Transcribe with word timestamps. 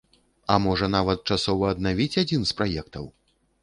А 0.53 0.55
можа, 0.63 0.89
нават 0.95 1.23
часова 1.35 1.71
аднавіць 1.77 2.11
адзін 2.25 2.41
з 2.53 2.61
праектаў? 2.61 3.05